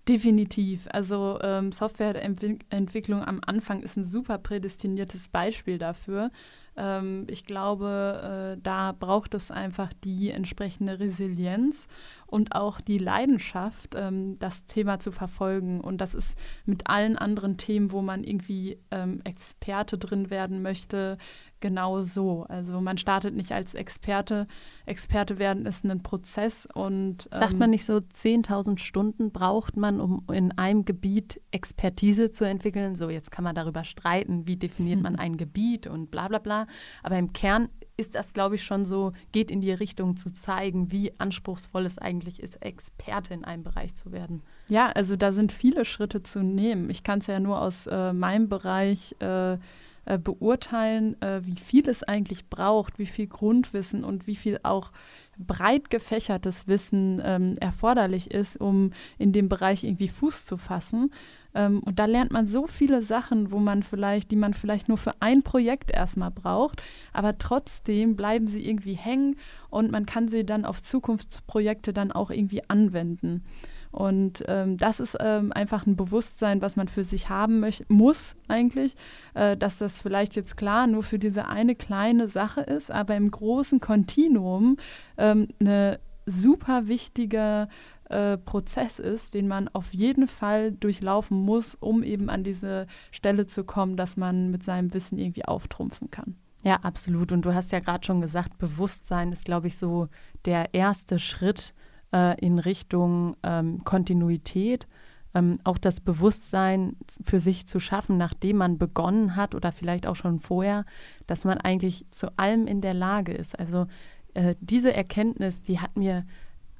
Definitiv. 0.09 0.89
Also 0.91 1.39
ähm, 1.43 1.73
Softwareentwicklung 1.73 3.23
am 3.23 3.41
Anfang 3.47 3.83
ist 3.83 3.97
ein 3.97 4.05
super 4.05 4.39
prädestiniertes 4.39 5.29
Beispiel 5.29 5.79
dafür. 5.79 6.31
Ähm, 6.77 7.27
ich 7.29 7.45
glaube, 7.45 8.57
äh, 8.57 8.61
da 8.63 8.93
braucht 8.93 9.35
es 9.35 9.51
einfach 9.51 9.93
die 10.05 10.31
entsprechende 10.31 11.01
Resilienz 11.01 11.87
und 12.27 12.55
auch 12.55 12.81
die 12.81 12.99
Leidenschaft, 12.99 13.95
ähm, 13.97 14.39
das 14.39 14.65
Thema 14.65 15.01
zu 15.01 15.13
verfolgen. 15.13 15.81
Und 15.81 16.01
das 16.01 16.15
ist 16.15 16.39
mit 16.65 16.89
allen 16.89 17.17
anderen 17.17 17.57
Themen, 17.57 17.93
wo 17.93 18.03
man 18.03 18.25
irgendwie 18.25 18.79
ähm, 18.91 19.21
Experte 19.25 19.99
drin 19.99 20.31
werden 20.31 20.63
möchte, 20.63 21.19
genau 21.61 22.03
so. 22.03 22.45
Also 22.49 22.81
man 22.81 22.99
startet 22.99 23.35
nicht 23.35 23.53
als 23.53 23.75
Experte. 23.75 24.47
Experte 24.87 25.39
werden 25.39 25.67
ist 25.67 25.85
ein 25.85 26.03
Prozess 26.03 26.67
und 26.73 27.29
sagt 27.31 27.55
man 27.55 27.65
ähm, 27.65 27.71
nicht 27.71 27.85
so 27.85 27.97
10.000 27.97 28.79
Stunden 28.79 29.31
braucht 29.31 29.77
man, 29.77 30.01
um 30.01 30.25
in 30.33 30.57
einem 30.57 30.85
Gebiet 30.85 31.41
Expertise 31.51 32.31
zu 32.31 32.45
entwickeln. 32.45 32.97
So 32.97 33.11
jetzt 33.11 33.31
kann 33.31 33.45
man 33.45 33.55
darüber 33.55 33.85
streiten, 33.85 34.47
wie 34.47 34.57
definiert 34.57 35.03
man 35.03 35.17
ein 35.17 35.37
Gebiet 35.37 35.87
und 35.87 36.11
bla 36.11 36.29
bla 36.29 36.39
bla. 36.39 36.60
Aber 37.03 37.19
im 37.19 37.33
Kern 37.33 37.69
ist 37.97 38.15
das, 38.15 38.33
glaube 38.33 38.55
ich, 38.55 38.65
schon 38.65 38.85
so, 38.85 39.13
geht 39.31 39.51
in 39.51 39.61
die 39.61 39.73
Richtung 39.73 40.17
zu 40.17 40.33
zeigen, 40.33 40.91
wie 40.91 41.13
anspruchsvoll 41.19 41.85
es 41.85 41.99
eigentlich 41.99 42.43
ist, 42.43 42.63
Experte 42.63 43.35
in 43.35 43.45
einem 43.45 43.63
Bereich 43.63 43.95
zu 43.95 44.11
werden. 44.11 44.43
Ja, 44.69 44.89
also 44.89 45.17
da 45.17 45.33
sind 45.33 45.53
viele 45.53 45.85
Schritte 45.85 46.23
zu 46.23 46.43
nehmen. 46.43 46.89
Ich 46.91 47.05
kann 47.05 47.19
es 47.19 47.27
ja 47.27 47.39
nur 47.39 47.61
aus 47.61 47.87
äh, 47.87 48.13
meinem 48.13 48.49
Bereich 48.49 49.15
äh, 49.21 49.59
äh, 50.05 50.19
beurteilen, 50.19 51.21
äh, 51.21 51.45
wie 51.45 51.57
viel 51.57 51.89
es 51.89 52.03
eigentlich 52.03 52.49
braucht, 52.49 52.99
wie 52.99 53.07
viel 53.07 53.27
Grundwissen 53.27 54.05
und 54.05 54.27
wie 54.27 54.37
viel 54.37 54.59
auch 54.63 54.93
breit 55.39 55.91
gefächertes 55.91 56.69
Wissen 56.69 57.21
ähm, 57.25 57.55
erforderlich 57.61 58.31
ist, 58.31 58.57
um 58.61 58.93
in 59.19 59.33
dem 59.33 59.49
Bereich 59.49 59.85
irgendwie 59.85 60.09
Fuß 60.09 60.47
zu 60.47 60.57
fassen. 60.57 61.13
Ähm, 61.55 61.81
und 61.81 61.99
da 61.99 62.07
lernt 62.07 62.33
man 62.33 62.47
so 62.47 62.67
viele 62.67 63.03
Sachen, 63.03 63.51
wo 63.51 63.59
man 63.59 63.83
vielleicht, 63.83 64.31
die 64.31 64.37
man 64.37 64.55
vielleicht 64.55 64.89
nur 64.89 64.99
für 64.99 65.13
ein 65.21 65.43
Projekt 65.43 65.91
erstmal 65.91 66.31
braucht, 66.31 66.83
aber 67.13 67.39
trotzdem 67.39 68.17
bleiben 68.17 68.47
sie 68.47 68.67
irgendwie 68.67 68.95
hängen 68.95 69.37
und 69.69 69.91
man 69.91 70.07
kann 70.07 70.29
sie 70.29 70.45
dann 70.45 70.65
auf 70.65 70.83
Zukunftsprojekte 70.83 71.93
dann 71.93 72.13
auch 72.13 72.31
irgendwie 72.31 72.69
anwenden. 72.69 73.45
Und 73.91 74.45
ähm, 74.47 74.77
das 74.77 75.01
ist 75.01 75.17
ähm, 75.21 75.53
einfach 75.53 75.87
ein 75.87 75.97
Bewusstsein, 75.97 76.63
was 76.63 76.77
man 76.77 76.89
für 76.89 77.05
sich 77.05 77.29
haben 77.29 77.65
muss 77.89 78.37
eigentlich, 78.47 78.95
äh, 79.35 79.57
dass 79.57 79.79
das 79.79 80.01
vielleicht 80.01 80.37
jetzt 80.37 80.57
klar 80.57 80.87
nur 80.87 81.03
für 81.03 81.19
diese 81.19 81.49
eine 81.49 81.75
kleine 81.75 82.29
Sache 82.29 82.61
ist, 82.61 82.91
aber 82.91 83.17
im 83.17 83.31
großen 83.31 83.81
Kontinuum 83.81 84.77
ähm, 85.19 85.49
eine 85.59 85.99
super 86.27 86.87
wichtige 86.87 87.69
äh, 88.09 88.37
Prozess 88.39 88.99
ist, 88.99 89.35
den 89.35 89.49
man 89.49 89.69
auf 89.69 89.93
jeden 89.93 90.29
Fall 90.29 90.73
durchlaufen 90.73 91.39
muss, 91.39 91.75
um 91.75 92.03
eben 92.03 92.31
an 92.31 92.45
diese 92.45 92.87
Stelle 93.11 93.47
zu 93.47 93.65
kommen, 93.65 93.97
dass 93.97 94.17
man 94.17 94.51
mit 94.51 94.63
seinem 94.63 94.95
Wissen 94.95 95.19
irgendwie 95.19 95.45
auftrumpfen 95.45 96.11
kann. 96.11 96.37
Ja, 96.63 96.77
absolut. 96.83 97.33
Und 97.33 97.45
du 97.45 97.55
hast 97.55 97.73
ja 97.73 97.81
gerade 97.81 98.05
schon 98.05 98.21
gesagt, 98.21 98.59
Bewusstsein 98.59 99.33
ist, 99.33 99.45
glaube 99.45 99.69
ich, 99.69 99.79
so 99.79 100.09
der 100.45 100.75
erste 100.75 101.19
Schritt 101.19 101.75
äh, 102.13 102.39
in 102.45 102.59
Richtung 102.59 103.37
ähm, 103.43 103.85
Kontinuität. 103.85 104.87
Ähm, 105.33 105.61
auch 105.63 105.79
das 105.79 106.01
Bewusstsein 106.01 106.97
für 107.25 107.39
sich 107.39 107.67
zu 107.67 107.79
schaffen, 107.79 108.17
nachdem 108.17 108.57
man 108.57 108.79
begonnen 108.79 109.37
hat 109.37 109.55
oder 109.55 109.71
vielleicht 109.71 110.09
auch 110.09 110.17
schon 110.17 110.41
vorher, 110.41 110.85
dass 111.29 111.45
man 111.45 111.59
eigentlich 111.59 112.05
zu 112.11 112.37
allem 112.37 112.67
in 112.67 112.81
der 112.81 112.95
Lage 112.95 113.33
ist. 113.33 113.57
Also 113.57 113.87
äh, 114.35 114.57
diese 114.61 114.93
Erkenntnis, 114.93 115.63
die 115.63 115.79
hat 115.79 115.97
mir 115.97 116.25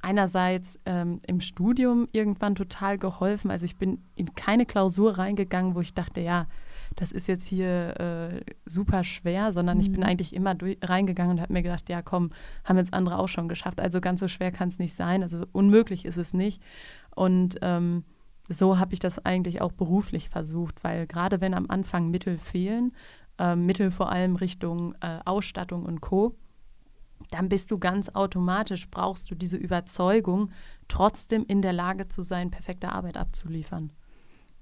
einerseits 0.03 0.79
ähm, 0.87 1.21
im 1.27 1.41
Studium 1.41 2.09
irgendwann 2.13 2.55
total 2.55 2.99
geholfen. 2.99 3.51
Also 3.51 3.65
ich 3.65 3.77
bin 3.77 4.03
in 4.17 4.35
keine 4.35 4.67
Klausur 4.67 5.19
reingegangen, 5.19 5.75
wo 5.75 5.81
ich 5.81 5.95
dachte, 5.95 6.21
ja, 6.21 6.47
das 6.97 7.13
ist 7.13 7.29
jetzt 7.29 7.47
hier 7.47 7.99
äh, 8.01 8.41
super 8.67 9.05
schwer, 9.05 9.53
sondern 9.53 9.79
mhm. 9.79 9.83
ich 9.83 9.91
bin 9.91 10.01
mhm. 10.01 10.07
eigentlich 10.07 10.35
immer 10.35 10.55
durch, 10.55 10.79
reingegangen 10.83 11.37
und 11.37 11.41
habe 11.41 11.53
mir 11.53 11.63
gedacht, 11.63 11.89
ja 11.89 12.03
komm, 12.03 12.31
haben 12.65 12.79
jetzt 12.79 12.93
andere 12.93 13.19
auch 13.19 13.29
schon 13.29 13.49
geschafft. 13.49 13.81
Also 13.81 14.01
ganz 14.01 14.21
so 14.21 14.29
schwer 14.29 14.53
kann 14.53 14.69
es 14.69 14.79
nicht 14.79 14.95
sein. 14.95 15.23
Also 15.23 15.45
unmöglich 15.53 16.05
ist 16.05 16.17
es 16.17 16.35
nicht. 16.35 16.63
Und 17.15 17.57
ähm, 17.63 18.05
so 18.49 18.79
habe 18.79 18.93
ich 18.93 18.99
das 18.99 19.25
eigentlich 19.25 19.61
auch 19.61 19.73
beruflich 19.73 20.29
versucht, 20.29 20.83
weil 20.83 21.07
gerade 21.07 21.41
wenn 21.41 21.55
am 21.55 21.67
Anfang 21.69 22.11
Mittel 22.11 22.39
fehlen, 22.39 22.93
äh, 23.39 23.55
Mittel 23.55 23.91
vor 23.91 24.11
allem 24.11 24.37
Richtung 24.37 24.95
äh, 25.01 25.19
Ausstattung 25.25 25.85
und 25.85 26.01
Co., 26.01 26.35
dann 27.31 27.49
bist 27.49 27.71
du 27.71 27.79
ganz 27.79 28.09
automatisch, 28.09 28.91
brauchst 28.91 29.31
du 29.31 29.35
diese 29.35 29.57
Überzeugung, 29.57 30.51
trotzdem 30.89 31.45
in 31.47 31.63
der 31.63 31.73
Lage 31.73 32.09
zu 32.09 32.23
sein, 32.23 32.51
perfekte 32.51 32.91
Arbeit 32.91 33.17
abzuliefern. 33.17 33.93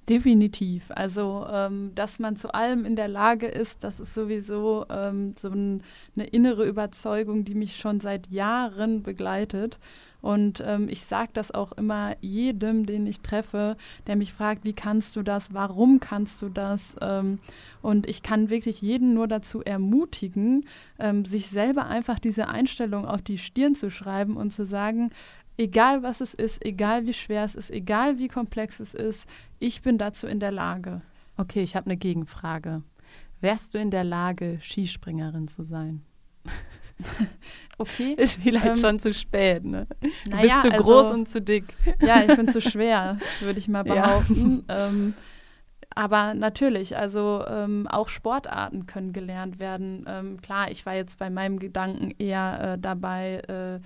Definitiv. 0.09 0.91
Also, 0.95 1.47
ähm, 1.53 1.93
dass 1.95 2.19
man 2.19 2.37
zu 2.37 2.55
allem 2.55 2.87
in 2.87 2.97
der 2.97 3.09
Lage 3.09 3.47
ist, 3.47 3.85
das 3.85 4.01
ist 4.01 4.15
sowieso 4.15 4.87
ähm, 4.89 5.35
so 5.39 5.49
ein, 5.49 5.83
eine 6.17 6.25
innere 6.25 6.67
Überzeugung, 6.67 7.45
die 7.45 7.55
mich 7.55 7.77
schon 7.77 8.01
seit 8.01 8.29
Jahren 8.29 9.03
begleitet. 9.03 9.79
Und 10.23 10.63
ähm, 10.67 10.89
ich 10.89 11.05
sage 11.05 11.31
das 11.35 11.53
auch 11.53 11.73
immer 11.73 12.17
jedem, 12.23 12.87
den 12.87 13.07
ich 13.07 13.21
treffe, 13.21 13.77
der 14.07 14.17
mich 14.17 14.33
fragt, 14.33 14.65
wie 14.65 14.73
kannst 14.73 15.15
du 15.15 15.23
das, 15.23 15.53
warum 15.53 16.01
kannst 16.01 16.41
du 16.41 16.49
das? 16.49 16.97
Ähm, 17.03 17.39
und 17.83 18.09
ich 18.09 18.23
kann 18.23 18.49
wirklich 18.49 18.81
jeden 18.81 19.13
nur 19.13 19.29
dazu 19.29 19.63
ermutigen, 19.63 20.65
ähm, 20.99 21.27
sich 21.27 21.49
selber 21.49 21.87
einfach 21.87 22.19
diese 22.19 22.49
Einstellung 22.49 23.05
auf 23.05 23.21
die 23.21 23.39
Stirn 23.39 23.75
zu 23.75 23.91
schreiben 23.91 24.39
und 24.39 24.53
zu 24.53 24.65
sagen, 24.65 25.11
egal 25.59 26.03
was 26.03 26.21
es 26.21 26.33
ist, 26.33 26.65
egal 26.65 27.07
wie 27.07 27.13
schwer 27.13 27.45
es 27.45 27.55
ist, 27.55 27.71
egal 27.71 28.19
wie 28.19 28.29
komplex 28.29 28.81
es 28.81 28.95
ist, 28.95 29.29
ich 29.59 29.83
bin 29.83 29.99
dazu 29.99 30.27
in 30.27 30.41
der 30.41 30.53
Lage. 30.53 31.03
Okay, 31.37 31.63
ich 31.63 31.77
habe 31.77 31.87
eine 31.87 31.97
Gegenfrage. 31.97 32.83
Wärst 33.41 33.75
du 33.75 33.79
in 33.79 33.91
der 33.91 34.05
Lage, 34.05 34.59
Skispringerin 34.61 35.47
zu 35.49 35.63
sein? 35.63 36.03
okay. 37.79 38.15
Ist 38.15 38.43
vielleicht 38.43 38.67
ähm, 38.67 38.77
schon 38.77 38.99
zu 38.99 39.15
spät, 39.15 39.65
ne? 39.65 39.87
Du 40.25 40.31
naja, 40.31 40.43
bist 40.43 40.63
zu 40.63 40.73
also, 40.73 40.85
groß 40.85 41.11
und 41.11 41.29
zu 41.29 41.41
dick. 41.41 41.65
Ja, 42.01 42.23
ich 42.23 42.35
bin 42.35 42.49
zu 42.49 42.61
schwer, 42.61 43.19
würde 43.41 43.59
ich 43.59 43.69
mal 43.69 43.85
behaupten. 43.85 44.65
Ja. 44.69 44.89
Ähm, 44.89 45.15
aber 45.95 46.35
natürlich, 46.35 46.97
also 46.97 47.45
ähm, 47.49 47.89
auch 47.89 48.09
Sportarten 48.09 48.87
können 48.87 49.13
gelernt 49.13 49.59
werden. 49.59 50.05
Ähm, 50.07 50.41
klar, 50.41 50.71
ich 50.71 50.85
war 50.87 50.95
jetzt 50.95 51.19
bei 51.19 51.31
meinem 51.31 51.59
Gedanken 51.59 52.13
eher 52.19 52.75
äh, 52.75 52.79
dabei, 52.79 53.41
äh, 53.49 53.81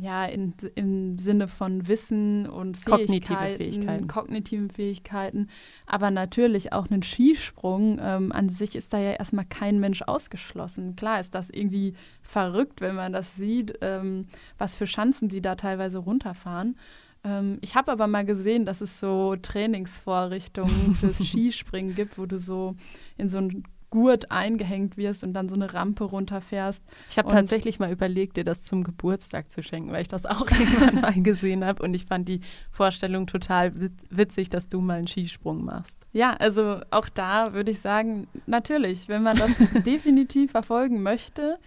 ja, 0.00 0.24
in, 0.26 0.54
im 0.74 1.18
Sinne 1.18 1.48
von 1.48 1.88
Wissen 1.88 2.48
und 2.48 2.76
Fähigkeiten, 2.76 3.06
kognitive 3.06 3.56
Fähigkeiten. 3.56 4.06
kognitiven 4.06 4.70
Fähigkeiten. 4.70 5.48
Aber 5.86 6.10
natürlich 6.10 6.72
auch 6.72 6.90
einen 6.90 7.02
Skisprung. 7.02 7.98
Ähm, 8.00 8.30
an 8.32 8.48
sich 8.48 8.76
ist 8.76 8.92
da 8.92 8.98
ja 8.98 9.12
erstmal 9.12 9.44
kein 9.44 9.80
Mensch 9.80 10.02
ausgeschlossen. 10.02 10.94
Klar 10.94 11.20
ist 11.20 11.34
das 11.34 11.50
irgendwie 11.50 11.94
verrückt, 12.22 12.80
wenn 12.80 12.94
man 12.94 13.12
das 13.12 13.34
sieht, 13.34 13.78
ähm, 13.80 14.26
was 14.56 14.76
für 14.76 14.86
Schanzen 14.86 15.28
die 15.28 15.42
da 15.42 15.56
teilweise 15.56 15.98
runterfahren. 15.98 16.76
Ähm, 17.24 17.58
ich 17.60 17.74
habe 17.74 17.90
aber 17.90 18.06
mal 18.06 18.24
gesehen, 18.24 18.66
dass 18.66 18.80
es 18.80 19.00
so 19.00 19.36
Trainingsvorrichtungen 19.36 20.94
fürs 21.00 21.18
Skispringen 21.18 21.94
gibt, 21.94 22.18
wo 22.18 22.26
du 22.26 22.38
so 22.38 22.76
in 23.16 23.28
so 23.28 23.38
ein 23.38 23.64
Gurt 23.90 24.30
eingehängt 24.30 24.96
wirst 24.96 25.24
und 25.24 25.32
dann 25.32 25.48
so 25.48 25.54
eine 25.54 25.72
Rampe 25.72 26.04
runterfährst. 26.04 26.82
Ich 27.10 27.18
habe 27.18 27.30
tatsächlich 27.30 27.78
mal 27.78 27.90
überlegt, 27.90 28.36
dir 28.36 28.44
das 28.44 28.64
zum 28.64 28.84
Geburtstag 28.84 29.50
zu 29.50 29.62
schenken, 29.62 29.92
weil 29.92 30.02
ich 30.02 30.08
das 30.08 30.26
auch 30.26 30.46
irgendwann 30.50 31.00
mal 31.00 31.22
gesehen 31.22 31.64
habe 31.64 31.82
und 31.82 31.94
ich 31.94 32.06
fand 32.06 32.28
die 32.28 32.40
Vorstellung 32.70 33.26
total 33.26 33.72
witzig, 34.10 34.50
dass 34.50 34.68
du 34.68 34.80
mal 34.80 34.98
einen 34.98 35.06
Skisprung 35.06 35.64
machst. 35.64 36.06
Ja, 36.12 36.32
also 36.34 36.80
auch 36.90 37.08
da 37.08 37.52
würde 37.54 37.70
ich 37.70 37.80
sagen, 37.80 38.26
natürlich, 38.46 39.08
wenn 39.08 39.22
man 39.22 39.36
das 39.36 39.58
definitiv 39.86 40.50
verfolgen 40.50 41.02
möchte, 41.02 41.58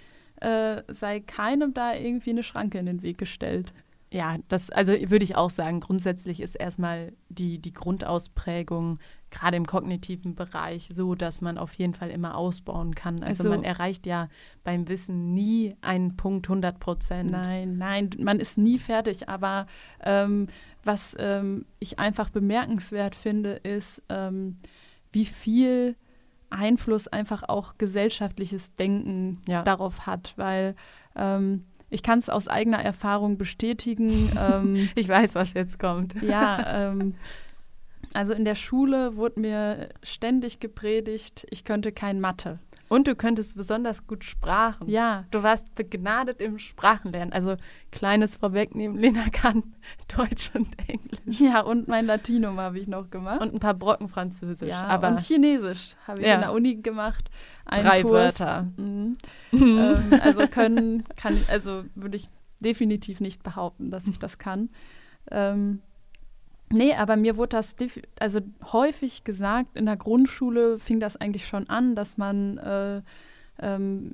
äh, 0.41 0.81
sei 0.87 1.19
keinem 1.19 1.73
da 1.73 1.93
irgendwie 1.93 2.31
eine 2.31 2.43
Schranke 2.43 2.77
in 2.77 2.85
den 2.85 3.01
Weg 3.01 3.17
gestellt. 3.17 3.73
Ja, 4.13 4.37
das, 4.49 4.69
also 4.69 4.91
würde 4.91 5.23
ich 5.23 5.37
auch 5.37 5.49
sagen, 5.49 5.79
grundsätzlich 5.79 6.41
ist 6.41 6.55
erstmal 6.55 7.13
die, 7.29 7.59
die 7.59 7.71
Grundausprägung 7.71 8.99
gerade 9.31 9.57
im 9.57 9.65
kognitiven 9.65 10.35
Bereich 10.35 10.89
so, 10.91 11.15
dass 11.15 11.41
man 11.41 11.57
auf 11.57 11.73
jeden 11.73 11.93
Fall 11.93 12.09
immer 12.09 12.35
ausbauen 12.35 12.93
kann. 12.93 13.23
Also, 13.23 13.43
also 13.43 13.49
man 13.49 13.63
erreicht 13.63 14.05
ja 14.05 14.27
beim 14.63 14.87
Wissen 14.87 15.33
nie 15.33 15.75
einen 15.81 16.17
Punkt 16.17 16.47
100 16.47 16.79
Prozent. 16.79 17.31
Nein, 17.31 17.77
nein, 17.77 18.09
man 18.19 18.39
ist 18.39 18.57
nie 18.57 18.77
fertig. 18.77 19.29
Aber 19.29 19.65
ähm, 20.03 20.47
was 20.83 21.15
ähm, 21.17 21.65
ich 21.79 21.97
einfach 21.97 22.29
bemerkenswert 22.29 23.15
finde, 23.15 23.53
ist, 23.53 24.03
ähm, 24.09 24.57
wie 25.11 25.25
viel 25.25 25.95
Einfluss 26.49 27.07
einfach 27.07 27.43
auch 27.47 27.77
gesellschaftliches 27.77 28.75
Denken 28.75 29.41
ja. 29.47 29.63
darauf 29.63 30.05
hat, 30.05 30.33
weil 30.35 30.75
ähm, 31.15 31.65
ich 31.89 32.03
kann 32.03 32.19
es 32.19 32.29
aus 32.29 32.47
eigener 32.47 32.79
Erfahrung 32.79 33.37
bestätigen. 33.37 34.31
Ähm, 34.41 34.89
ich 34.95 35.07
weiß, 35.07 35.35
was 35.35 35.53
jetzt 35.53 35.77
kommt. 35.77 36.21
Ja, 36.21 36.89
ähm, 36.89 37.15
also 38.13 38.33
in 38.33 38.45
der 38.45 38.55
Schule 38.55 39.15
wurde 39.15 39.39
mir 39.39 39.89
ständig 40.03 40.59
gepredigt, 40.59 41.45
ich 41.49 41.63
könnte 41.63 41.91
kein 41.91 42.19
Mathe. 42.19 42.59
Und 42.91 43.07
du 43.07 43.15
könntest 43.15 43.55
besonders 43.55 44.05
gut 44.05 44.25
Sprachen. 44.25 44.89
Ja. 44.89 45.23
Du 45.31 45.43
warst 45.43 45.73
begnadet 45.75 46.41
im 46.41 46.59
Sprachenlernen. 46.59 47.31
Also 47.31 47.55
kleines 47.89 48.35
Vorwegnehmen, 48.35 48.97
Lena 48.97 49.29
kann 49.31 49.63
Deutsch 50.17 50.51
und 50.53 50.67
Englisch. 50.89 51.39
Ja, 51.39 51.61
und 51.61 51.87
mein 51.87 52.05
Latinum 52.05 52.59
habe 52.59 52.79
ich 52.79 52.89
noch 52.89 53.09
gemacht. 53.09 53.39
Und 53.39 53.53
ein 53.53 53.61
paar 53.61 53.75
Brocken 53.75 54.09
Französisch. 54.09 54.67
Ja, 54.67 54.87
aber 54.87 55.07
und 55.07 55.21
Chinesisch 55.21 55.95
habe 56.05 56.19
ich 56.19 56.27
ja. 56.27 56.35
in 56.35 56.41
der 56.41 56.51
Uni 56.51 56.75
gemacht. 56.75 57.29
Ein 57.63 57.85
Drei 57.85 58.01
Kurs. 58.01 58.41
Wörter. 58.41 58.67
Mhm. 58.75 59.17
ähm, 59.53 60.19
also 60.21 60.45
können, 60.49 61.05
kann, 61.15 61.37
also 61.47 61.85
würde 61.95 62.17
ich 62.17 62.27
definitiv 62.59 63.21
nicht 63.21 63.41
behaupten, 63.41 63.89
dass 63.89 64.05
ich 64.05 64.19
das 64.19 64.37
kann. 64.37 64.69
Ähm, 65.31 65.81
Nee, 66.71 66.93
aber 66.93 67.17
mir 67.17 67.37
wurde 67.37 67.57
das 67.57 67.75
also 68.19 68.39
häufig 68.71 69.23
gesagt, 69.23 69.75
in 69.75 69.85
der 69.85 69.97
Grundschule 69.97 70.79
fing 70.79 70.99
das 70.99 71.17
eigentlich 71.17 71.45
schon 71.45 71.69
an, 71.69 71.95
dass 71.95 72.17
man 72.17 72.57
äh, 72.57 73.01
ähm, 73.59 74.13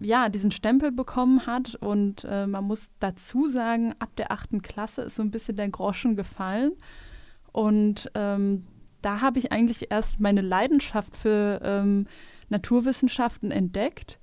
ja, 0.00 0.28
diesen 0.28 0.50
Stempel 0.50 0.92
bekommen 0.92 1.46
hat. 1.46 1.74
Und 1.76 2.24
äh, 2.24 2.46
man 2.46 2.64
muss 2.64 2.90
dazu 3.00 3.48
sagen, 3.48 3.94
ab 3.98 4.10
der 4.16 4.32
achten 4.32 4.62
Klasse 4.62 5.02
ist 5.02 5.16
so 5.16 5.22
ein 5.22 5.30
bisschen 5.30 5.56
der 5.56 5.68
Groschen 5.68 6.16
gefallen. 6.16 6.72
Und 7.52 8.10
ähm, 8.14 8.66
da 9.02 9.20
habe 9.20 9.38
ich 9.38 9.52
eigentlich 9.52 9.90
erst 9.90 10.20
meine 10.20 10.40
Leidenschaft 10.40 11.16
für 11.16 11.60
ähm, 11.62 12.06
Naturwissenschaften 12.48 13.50
entdeckt. 13.50 14.18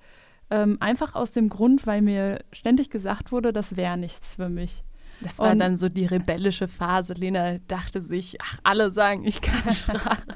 Ähm, 0.50 0.78
einfach 0.80 1.14
aus 1.16 1.32
dem 1.32 1.50
Grund, 1.50 1.86
weil 1.86 2.02
mir 2.02 2.40
ständig 2.52 2.90
gesagt 2.90 3.32
wurde, 3.32 3.54
das 3.54 3.76
wäre 3.76 3.98
nichts 3.98 4.36
für 4.36 4.50
mich. 4.50 4.84
Das 5.22 5.40
war 5.40 5.52
und 5.52 5.60
dann 5.60 5.78
so 5.78 5.90
die 5.90 6.06
rebellische 6.06 6.68
Phase. 6.68 7.14
Lena 7.14 7.58
dachte 7.68 8.02
sich, 8.02 8.38
ach, 8.42 8.60
alle 8.64 8.90
sagen, 8.92 9.26
ich 9.26 9.42
kann 9.42 9.74
Sprachen. 9.74 10.34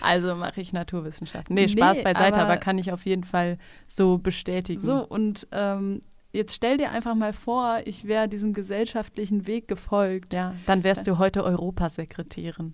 also 0.00 0.34
mache 0.34 0.60
ich 0.60 0.72
Naturwissenschaften. 0.72 1.54
Nee, 1.54 1.68
Spaß 1.68 1.98
nee, 1.98 2.04
beiseite, 2.04 2.40
aber, 2.40 2.52
aber, 2.52 2.56
kann 2.58 2.78
ich 2.78 2.92
auf 2.92 3.06
jeden 3.06 3.24
Fall 3.24 3.58
so 3.88 4.18
bestätigen. 4.18 4.80
So, 4.80 5.06
und 5.06 5.46
ähm, 5.52 6.02
jetzt 6.32 6.54
stell 6.54 6.76
dir 6.76 6.90
einfach 6.90 7.14
mal 7.14 7.32
vor, 7.32 7.80
ich 7.84 8.06
wäre 8.06 8.28
diesem 8.28 8.52
gesellschaftlichen 8.52 9.46
Weg 9.46 9.68
gefolgt. 9.68 10.34
Ja, 10.34 10.54
dann 10.66 10.84
wärst 10.84 11.06
du 11.06 11.18
heute 11.18 11.44
Europasekretärin. 11.44 12.72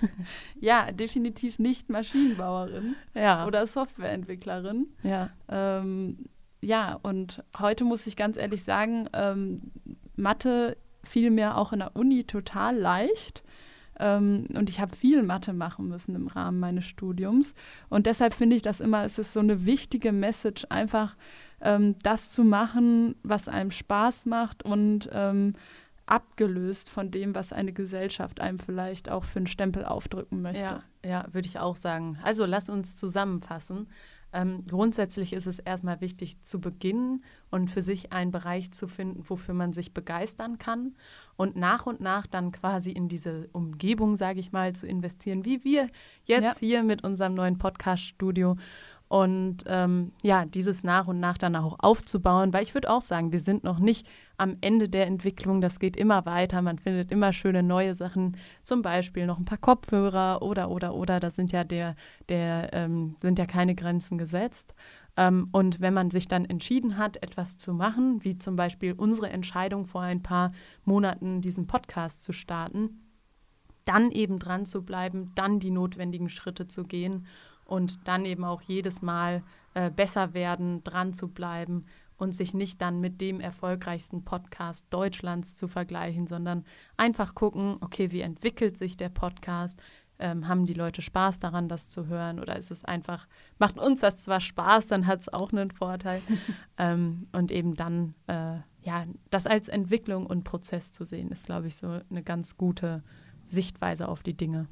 ja, 0.60 0.90
definitiv 0.90 1.58
nicht 1.58 1.90
Maschinenbauerin 1.90 2.96
ja. 3.14 3.46
oder 3.46 3.66
Softwareentwicklerin. 3.66 4.86
Ja. 5.02 5.30
Ähm, 5.48 6.24
ja, 6.64 6.98
und 7.02 7.44
heute 7.58 7.84
muss 7.84 8.06
ich 8.06 8.16
ganz 8.16 8.38
ehrlich 8.38 8.64
sagen, 8.64 9.06
ähm, 9.12 9.70
Mathe 10.16 10.76
fiel 11.02 11.30
mir 11.30 11.56
auch 11.56 11.72
in 11.72 11.80
der 11.80 11.96
Uni 11.96 12.24
total 12.24 12.76
leicht. 12.76 13.42
Ähm, 13.98 14.46
und 14.54 14.68
ich 14.68 14.80
habe 14.80 14.94
viel 14.94 15.22
Mathe 15.22 15.52
machen 15.52 15.88
müssen 15.88 16.14
im 16.14 16.26
Rahmen 16.26 16.58
meines 16.58 16.84
Studiums. 16.84 17.54
Und 17.88 18.06
deshalb 18.06 18.34
finde 18.34 18.56
ich 18.56 18.62
das 18.62 18.80
immer, 18.80 19.04
es 19.04 19.18
ist 19.18 19.32
so 19.32 19.40
eine 19.40 19.66
wichtige 19.66 20.12
Message, 20.12 20.66
einfach 20.68 21.16
ähm, 21.60 21.96
das 22.02 22.32
zu 22.32 22.44
machen, 22.44 23.14
was 23.22 23.48
einem 23.48 23.70
Spaß 23.70 24.26
macht 24.26 24.64
und 24.64 25.08
ähm, 25.12 25.52
abgelöst 26.06 26.90
von 26.90 27.10
dem, 27.10 27.34
was 27.34 27.52
eine 27.52 27.72
Gesellschaft 27.72 28.40
einem 28.40 28.58
vielleicht 28.58 29.08
auch 29.08 29.24
für 29.24 29.38
einen 29.38 29.46
Stempel 29.46 29.84
aufdrücken 29.84 30.42
möchte. 30.42 30.62
Ja, 30.62 30.82
ja 31.04 31.26
würde 31.32 31.48
ich 31.48 31.58
auch 31.58 31.76
sagen. 31.76 32.18
Also 32.22 32.44
lass 32.44 32.68
uns 32.68 32.98
zusammenfassen. 32.98 33.88
Ähm, 34.34 34.64
grundsätzlich 34.68 35.32
ist 35.32 35.46
es 35.46 35.60
erstmal 35.60 36.00
wichtig 36.00 36.42
zu 36.42 36.60
beginnen 36.60 37.24
und 37.50 37.70
für 37.70 37.82
sich 37.82 38.12
einen 38.12 38.32
Bereich 38.32 38.72
zu 38.72 38.88
finden, 38.88 39.24
wofür 39.28 39.54
man 39.54 39.72
sich 39.72 39.94
begeistern 39.94 40.58
kann 40.58 40.96
und 41.36 41.54
nach 41.54 41.86
und 41.86 42.00
nach 42.00 42.26
dann 42.26 42.50
quasi 42.50 42.90
in 42.90 43.08
diese 43.08 43.48
Umgebung, 43.52 44.16
sage 44.16 44.40
ich 44.40 44.50
mal, 44.50 44.74
zu 44.74 44.88
investieren, 44.88 45.44
wie 45.44 45.62
wir 45.62 45.86
jetzt 46.24 46.60
ja. 46.60 46.66
hier 46.66 46.82
mit 46.82 47.04
unserem 47.04 47.34
neuen 47.34 47.58
Podcast-Studio 47.58 48.56
und 49.14 49.58
ähm, 49.68 50.10
ja, 50.24 50.44
dieses 50.44 50.82
nach 50.82 51.06
und 51.06 51.20
nach 51.20 51.38
dann 51.38 51.54
auch 51.54 51.76
aufzubauen, 51.78 52.52
weil 52.52 52.64
ich 52.64 52.74
würde 52.74 52.90
auch 52.90 53.00
sagen, 53.00 53.30
wir 53.30 53.38
sind 53.38 53.62
noch 53.62 53.78
nicht 53.78 54.08
am 54.38 54.56
Ende 54.60 54.88
der 54.88 55.06
Entwicklung, 55.06 55.60
das 55.60 55.78
geht 55.78 55.96
immer 55.96 56.26
weiter, 56.26 56.62
man 56.62 56.80
findet 56.80 57.12
immer 57.12 57.32
schöne 57.32 57.62
neue 57.62 57.94
Sachen, 57.94 58.36
zum 58.64 58.82
Beispiel 58.82 59.26
noch 59.26 59.38
ein 59.38 59.44
paar 59.44 59.58
Kopfhörer 59.58 60.42
oder, 60.42 60.68
oder, 60.68 60.96
oder, 60.96 61.20
da 61.20 61.30
sind 61.30 61.52
ja 61.52 61.62
der, 61.62 61.94
der, 62.28 62.70
ähm, 62.72 63.14
sind 63.22 63.38
ja 63.38 63.46
keine 63.46 63.76
Grenzen 63.76 64.18
gesetzt. 64.18 64.74
Ähm, 65.16 65.48
und 65.52 65.80
wenn 65.80 65.94
man 65.94 66.10
sich 66.10 66.26
dann 66.26 66.44
entschieden 66.44 66.98
hat, 66.98 67.22
etwas 67.22 67.56
zu 67.56 67.72
machen, 67.72 68.24
wie 68.24 68.36
zum 68.36 68.56
Beispiel 68.56 68.94
unsere 68.94 69.30
Entscheidung 69.30 69.86
vor 69.86 70.02
ein 70.02 70.24
paar 70.24 70.50
Monaten, 70.84 71.40
diesen 71.40 71.68
Podcast 71.68 72.24
zu 72.24 72.32
starten, 72.32 72.98
dann 73.84 74.10
eben 74.10 74.40
dran 74.40 74.66
zu 74.66 74.84
bleiben, 74.84 75.30
dann 75.36 75.60
die 75.60 75.70
notwendigen 75.70 76.28
Schritte 76.28 76.66
zu 76.66 76.82
gehen 76.82 77.26
und 77.64 78.06
dann 78.06 78.24
eben 78.24 78.44
auch 78.44 78.62
jedes 78.62 79.02
Mal 79.02 79.42
äh, 79.74 79.90
besser 79.90 80.34
werden, 80.34 80.84
dran 80.84 81.14
zu 81.14 81.28
bleiben 81.28 81.86
und 82.16 82.32
sich 82.32 82.54
nicht 82.54 82.80
dann 82.80 83.00
mit 83.00 83.20
dem 83.20 83.40
erfolgreichsten 83.40 84.24
Podcast 84.24 84.86
Deutschlands 84.90 85.56
zu 85.56 85.68
vergleichen, 85.68 86.26
sondern 86.26 86.64
einfach 86.96 87.34
gucken, 87.34 87.76
okay, 87.80 88.12
wie 88.12 88.20
entwickelt 88.20 88.76
sich 88.76 88.96
der 88.96 89.08
Podcast? 89.08 89.80
Ähm, 90.20 90.46
haben 90.46 90.64
die 90.64 90.74
Leute 90.74 91.02
Spaß 91.02 91.40
daran, 91.40 91.68
das 91.68 91.88
zu 91.88 92.06
hören? 92.06 92.38
Oder 92.38 92.56
ist 92.56 92.70
es 92.70 92.84
einfach, 92.84 93.26
macht 93.58 93.78
uns 93.78 94.00
das 94.00 94.22
zwar 94.22 94.40
Spaß, 94.40 94.86
dann 94.86 95.08
hat 95.08 95.22
es 95.22 95.32
auch 95.32 95.52
einen 95.52 95.72
Vorteil. 95.72 96.22
ähm, 96.78 97.26
und 97.32 97.50
eben 97.50 97.74
dann, 97.74 98.14
äh, 98.28 98.58
ja, 98.82 99.06
das 99.30 99.46
als 99.48 99.66
Entwicklung 99.66 100.26
und 100.26 100.44
Prozess 100.44 100.92
zu 100.92 101.04
sehen, 101.04 101.30
ist, 101.30 101.46
glaube 101.46 101.66
ich, 101.66 101.76
so 101.76 102.00
eine 102.08 102.22
ganz 102.22 102.56
gute 102.56 103.02
Sichtweise 103.44 104.08
auf 104.08 104.22
die 104.22 104.36
Dinge 104.36 104.68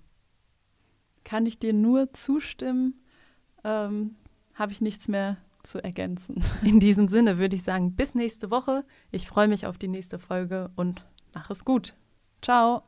kann 1.24 1.46
ich 1.46 1.58
dir 1.58 1.72
nur 1.72 2.12
zustimmen. 2.12 3.00
Ähm, 3.64 4.16
Habe 4.54 4.72
ich 4.72 4.80
nichts 4.80 5.08
mehr 5.08 5.36
zu 5.62 5.82
ergänzen. 5.82 6.42
In 6.62 6.80
diesem 6.80 7.08
Sinne 7.08 7.38
würde 7.38 7.56
ich 7.56 7.62
sagen, 7.62 7.94
bis 7.94 8.14
nächste 8.14 8.50
Woche. 8.50 8.84
Ich 9.10 9.26
freue 9.26 9.48
mich 9.48 9.66
auf 9.66 9.78
die 9.78 9.88
nächste 9.88 10.18
Folge 10.18 10.70
und 10.76 11.04
mach 11.34 11.50
es 11.50 11.64
gut. 11.64 11.94
Ciao. 12.42 12.82